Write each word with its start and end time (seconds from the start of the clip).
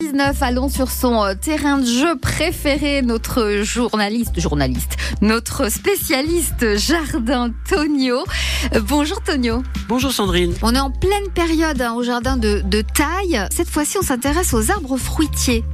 19, 0.00 0.44
allons 0.44 0.68
sur 0.68 0.92
son 0.92 1.24
euh, 1.24 1.34
terrain 1.34 1.78
de 1.78 1.84
jeu 1.84 2.16
préféré, 2.16 3.02
notre 3.02 3.62
journaliste, 3.64 4.38
journaliste, 4.38 4.96
notre 5.22 5.72
spécialiste 5.72 6.76
jardin 6.76 7.50
Tonio. 7.68 8.24
Euh, 8.76 8.80
bonjour 8.80 9.20
Tonio. 9.24 9.64
Bonjour 9.88 10.12
Sandrine. 10.12 10.54
On 10.62 10.72
est 10.72 10.78
en 10.78 10.92
pleine 10.92 11.28
période 11.34 11.82
hein, 11.82 11.94
au 11.94 12.04
jardin 12.04 12.36
de, 12.36 12.62
de 12.64 12.80
taille. 12.80 13.44
Cette 13.50 13.68
fois-ci, 13.68 13.98
on 13.98 14.02
s'intéresse 14.02 14.54
aux 14.54 14.70
arbres 14.70 14.98
fruitiers. 14.98 15.64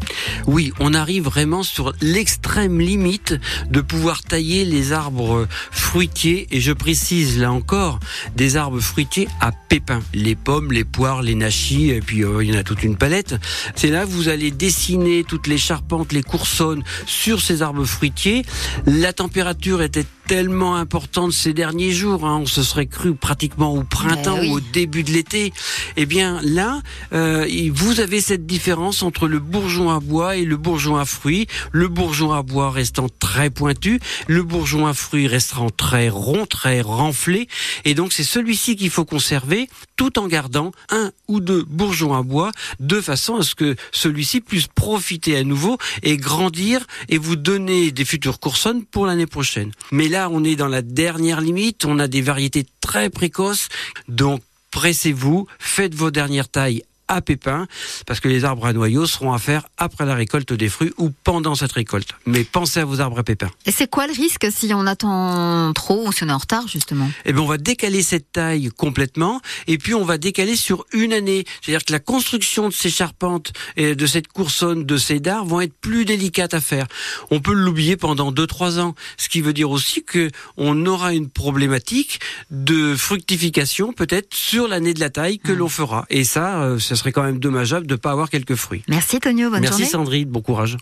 Oui, 0.47 0.73
on 0.81 0.95
arrive 0.95 1.25
vraiment 1.25 1.63
sur 1.63 1.93
l'extrême 2.01 2.81
limite 2.81 3.35
de 3.69 3.83
pouvoir 3.83 4.23
tailler 4.23 4.65
les 4.65 4.93
arbres 4.93 5.47
fruitiers 5.71 6.47
et 6.51 6.63
je 6.63 6.73
précise 6.73 7.39
là 7.39 7.53
encore 7.53 8.01
des 8.37 8.57
arbres 8.57 8.81
fruitiers 8.81 9.29
à 9.43 9.53
pépins. 9.53 10.01
Les 10.15 10.35
pommes, 10.35 10.73
les 10.73 10.85
poires, 10.85 11.21
les 11.21 11.35
nachis 11.35 11.91
et 11.91 12.01
puis 12.01 12.25
euh, 12.25 12.43
il 12.43 12.51
y 12.51 12.57
en 12.57 12.59
a 12.59 12.63
toute 12.63 12.85
une 12.85 12.97
palette. 12.97 13.35
C'est 13.75 13.91
là 13.91 14.07
vous 14.14 14.14
allez 14.29 14.51
dessiner 14.51 15.25
toutes 15.25 15.47
les 15.47 15.59
charpentes, 15.59 16.13
les 16.13 16.23
coursonnes 16.23 16.83
sur 17.07 17.41
ces 17.41 17.63
arbres 17.63 17.85
fruitiers. 17.85 18.45
La 18.87 19.13
température 19.13 19.83
était 19.83 20.07
tellement 20.27 20.77
importante 20.77 21.33
ces 21.33 21.53
derniers 21.53 21.93
jours, 21.93 22.25
hein, 22.27 22.39
on 22.43 22.47
se 22.47 22.63
serait 22.63 22.87
cru 22.87 23.15
pratiquement 23.15 23.73
au 23.75 23.83
printemps 23.83 24.37
Eh 24.39 24.41
oui. 24.41 24.49
ou 24.51 24.57
au 24.57 24.61
début 24.61 25.03
de 25.03 25.11
l'été. 25.11 25.53
Eh 25.97 26.07
bien 26.07 26.41
là, 26.43 26.81
euh, 27.13 27.47
vous 27.73 28.01
avez 28.01 28.21
cette 28.21 28.47
différence 28.47 29.03
entre 29.03 29.29
le 29.29 29.39
bourgeon 29.39 29.91
à 29.91 30.01
bois 30.01 30.37
et 30.37 30.45
le 30.45 30.57
bourgeon 30.57 30.97
à 30.97 31.05
fruits. 31.05 31.47
Le 31.73 31.89
bourgeon 31.89 32.33
à 32.33 32.43
bois 32.43 32.71
restant 32.71 33.07
très 33.19 33.51
pointu, 33.51 34.01
le 34.27 34.43
bourgeon 34.43 34.87
à 34.87 34.95
fruits 34.95 35.27
restant 35.27 35.71
très 35.71 36.09
rond, 36.09 36.47
très 36.47 36.81
renflé. 36.81 37.49
Et 37.85 37.95
donc 37.95 38.13
c'est 38.13 38.25
celui-ci 38.25 38.77
qu'il 38.77 38.91
faut 38.91 39.05
conserver 39.05 39.69
tout 39.97 40.19
en 40.19 40.27
gardant 40.27 40.73
un 40.91 41.13
ou 41.29 41.41
deux 41.41 41.63
bourgeons 41.65 42.15
à 42.15 42.23
bois 42.23 42.51
de 42.81 43.01
façon 43.01 43.37
à 43.37 43.43
ce 43.43 43.55
que 43.55 43.77
celui-ci 43.93 44.41
puisse 44.41 44.67
profiter 44.67 45.37
à 45.37 45.45
nouveau 45.45 45.79
et 46.03 46.17
grandir 46.17 46.87
et 47.09 47.19
vous 47.19 47.37
donner 47.37 47.91
des 47.91 48.05
futures 48.05 48.41
coursonnes 48.41 48.85
pour 48.85 49.07
l'année 49.07 49.27
prochaine. 49.27 49.71
Mais 49.93 50.09
là, 50.15 50.29
on 50.31 50.45
est 50.45 50.55
dans 50.55 50.69
la 50.69 50.81
dernière 50.81 51.41
limite, 51.41 51.85
on 51.85 51.99
a 51.99 52.07
des 52.07 52.23
variétés 52.23 52.65
très 52.81 53.11
précoces, 53.11 53.69
donc 54.07 54.43
pressez-vous, 54.71 55.49
faites 55.59 55.93
vos 55.93 56.13
dernières 56.13 56.49
tailles 56.49 56.85
à 57.09 57.21
pépins, 57.21 57.67
parce 58.07 58.21
que 58.21 58.29
les 58.29 58.45
arbres 58.45 58.67
à 58.67 58.73
noyaux 58.73 59.07
seront 59.07 59.33
à 59.33 59.39
faire 59.39 59.65
après 59.79 60.07
la 60.07 60.15
récolte 60.15 60.53
des 60.53 60.69
fruits 60.69 60.93
ou 60.99 61.11
pendant 61.11 61.55
cette 61.55 61.73
récolte. 61.73 62.11
Mais 62.27 62.45
pensez 62.45 62.81
à 62.81 62.85
vos 62.85 63.01
arbres 63.01 63.19
à 63.19 63.23
pépins. 63.23 63.51
Et 63.67 63.73
c'est 63.73 63.89
quoi 63.89 64.07
le 64.07 64.13
risque 64.13 64.47
si 64.51 64.73
on 64.75 64.87
attend 64.87 65.73
trop 65.73 66.09
ou 66.09 66.13
si 66.13 66.25
on 66.25 66.29
est 66.29 66.33
en 66.33 66.39
retard 66.39 66.69
justement? 66.69 67.11
Eh 67.25 67.33
bien, 67.33 67.43
on 67.43 67.47
va 67.47 67.59
décaler 67.59 68.03
cette 68.03 68.33
taille 68.33 68.71
complètement, 68.77 69.41
et 69.67 69.79
puis 69.79 69.95
on 69.95 70.05
va 70.05 70.19
décaler 70.19 70.57
sur 70.57 70.85
une 70.93 71.13
année. 71.13 71.45
C'est-à-dire 71.63 71.85
que 71.85 71.93
la 71.93 72.01
construction 72.01 72.69
de 72.69 72.75
ces 72.75 72.91
charpentes 72.91 73.53
et 73.77 73.95
de 73.95 74.07
cette 74.07 74.29
coursonne, 74.29 74.85
de 74.85 74.97
ces 74.97 75.21
dards 75.21 75.45
vont 75.45 75.61
être 75.61 75.75
plus 75.75 76.05
délicates 76.05 76.55
à 76.55 76.61
faire. 76.61 76.87
On 77.31 77.41
peut 77.41 77.53
l'oublier 77.53 77.97
pendant 77.97 78.33
2-3 78.33 78.81
ans, 78.81 78.95
ce 79.17 79.29
qui 79.29 79.41
veut 79.41 79.53
dire 79.53 79.71
aussi 79.71 80.05
que 80.05 80.31
on 80.57 80.87
aura 80.87 81.13
une 81.13 81.29
problématique 81.29 82.21
de 82.51 82.95
fructification 82.97 83.93
peut-être 83.93 84.35
sur 84.35 84.69
l'année 84.69 84.95
de 84.95 85.01
la 85.01 85.11
taille 85.11 85.39
que 85.39 85.53
l'on 85.53 85.69
fera. 85.69 86.07
Et 86.11 86.25
ça, 86.25 86.63
euh, 86.63 86.79
ce 86.95 87.01
serait 87.01 87.13
quand 87.13 87.23
même 87.23 87.39
dommageable 87.39 87.87
de 87.87 87.95
ne 87.95 87.99
pas 87.99 88.11
avoir 88.11 88.31
quelques 88.31 88.55
fruits. 88.55 88.83
Merci 88.89 89.19
Tonio, 89.21 89.51
bonne 89.51 89.61
Merci 89.61 89.79
journée. 89.79 89.91
Sandrine, 89.91 90.29
bon 90.29 90.41
courage. 90.41 90.77